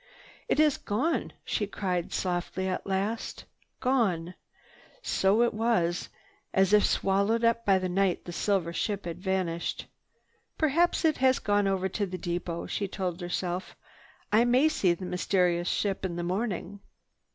"It 0.49 0.59
is 0.59 0.79
gone!" 0.79 1.31
she 1.45 1.67
cried 1.67 2.11
softly 2.11 2.67
at 2.67 2.87
last, 2.87 3.45
"Gone!" 3.81 4.33
So 5.03 5.43
it 5.43 5.53
was. 5.53 6.09
As 6.55 6.73
if 6.73 6.83
swallowed 6.83 7.43
up 7.45 7.67
by 7.67 7.77
the 7.77 7.87
night, 7.87 8.25
the 8.25 8.31
silver 8.31 8.73
ship 8.73 9.05
had 9.05 9.19
vanished. 9.21 9.85
"Perhaps 10.57 11.05
it 11.05 11.17
has 11.17 11.37
gone 11.37 11.67
over 11.67 11.87
to 11.89 12.07
the 12.07 12.17
depot," 12.17 12.65
she 12.65 12.87
told 12.87 13.21
herself. 13.21 13.75
"I 14.31 14.43
may 14.43 14.69
see 14.69 14.91
that 14.91 15.05
mysterious 15.05 15.67
ship 15.67 16.03
in 16.03 16.15
the 16.15 16.23
morning." 16.23 16.79